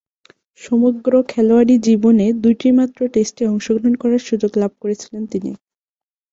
সমগ্র 0.61 1.11
খেলোয়াড়ী 1.29 1.75
জীবনে 1.87 2.25
দুইটিমাত্র 2.43 2.99
টেস্টে 3.13 3.43
অংশগ্রহণ 3.47 3.93
করার 3.95 4.21
সুযোগ 4.27 4.51
লাভ 4.57 4.71
করেছিলেন 4.81 5.23
তিনি। 5.25 5.51